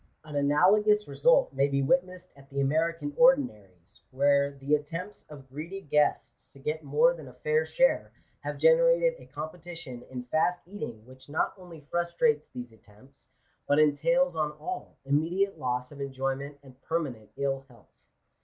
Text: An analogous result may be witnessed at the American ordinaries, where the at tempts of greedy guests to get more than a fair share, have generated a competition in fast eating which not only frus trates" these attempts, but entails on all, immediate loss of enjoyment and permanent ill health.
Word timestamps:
An 0.23 0.35
analogous 0.35 1.07
result 1.07 1.53
may 1.53 1.67
be 1.67 1.83
witnessed 1.83 2.31
at 2.35 2.49
the 2.49 2.59
American 2.59 3.13
ordinaries, 3.15 4.01
where 4.09 4.49
the 4.57 4.73
at 4.73 4.87
tempts 4.87 5.29
of 5.29 5.47
greedy 5.47 5.79
guests 5.79 6.51
to 6.53 6.57
get 6.57 6.83
more 6.83 7.13
than 7.13 7.27
a 7.27 7.35
fair 7.35 7.65
share, 7.67 8.11
have 8.39 8.57
generated 8.57 9.13
a 9.19 9.27
competition 9.27 10.01
in 10.09 10.23
fast 10.23 10.61
eating 10.65 11.05
which 11.05 11.29
not 11.29 11.53
only 11.55 11.81
frus 11.91 12.17
trates" 12.17 12.51
these 12.51 12.71
attempts, 12.71 13.29
but 13.67 13.77
entails 13.77 14.35
on 14.35 14.53
all, 14.53 14.97
immediate 15.05 15.59
loss 15.59 15.91
of 15.91 16.01
enjoyment 16.01 16.57
and 16.63 16.81
permanent 16.81 17.29
ill 17.37 17.65
health. 17.69 17.93